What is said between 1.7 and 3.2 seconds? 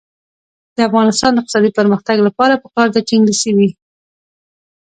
پرمختګ لپاره پکار ده چې